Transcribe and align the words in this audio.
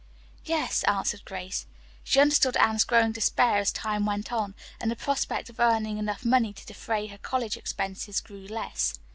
"Yes," 0.45 0.83
answered 0.85 1.25
Grace. 1.25 1.67
She 2.03 2.19
understood 2.19 2.57
Anne's 2.57 2.83
growing 2.85 3.11
despair 3.11 3.57
as 3.57 3.71
time 3.71 4.03
went 4.03 4.31
on, 4.33 4.55
and 4.79 4.89
the 4.89 4.95
prospect 4.95 5.47
of 5.47 5.59
earning 5.59 5.99
enough 5.99 6.25
money 6.25 6.53
to 6.53 6.65
defray 6.65 7.05
her 7.05 7.19
college 7.19 7.55
expenses 7.55 8.19
grew 8.19 8.47
less. 8.47 8.95